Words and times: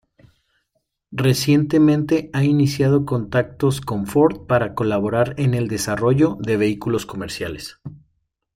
Recientemente 1.11 2.31
ha 2.33 2.43
iniciado 2.43 3.05
contactos 3.05 3.81
con 3.81 4.07
Ford 4.07 4.47
para 4.47 4.73
colaborar 4.73 5.35
en 5.37 5.53
el 5.53 5.67
desarrollo 5.67 6.37
de 6.39 6.57
vehículos 6.57 7.05
comerciales. 7.05 7.79